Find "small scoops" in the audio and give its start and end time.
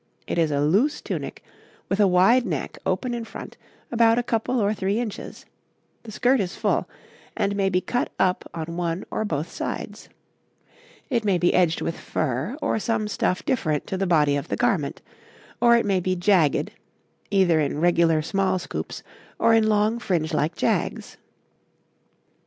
18.23-19.03